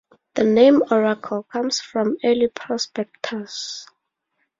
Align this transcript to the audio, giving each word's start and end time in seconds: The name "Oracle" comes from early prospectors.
The 0.33 0.43
name 0.43 0.81
"Oracle" 0.89 1.43
comes 1.43 1.79
from 1.79 2.17
early 2.23 2.47
prospectors. 2.47 3.87